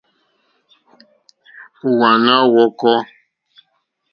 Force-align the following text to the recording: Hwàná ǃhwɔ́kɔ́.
Hwàná 1.79 2.35
ǃhwɔ́kɔ́. 2.47 2.97